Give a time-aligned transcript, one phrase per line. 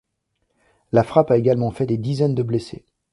[0.91, 2.87] La frappe a également fait des dizaines de blessés.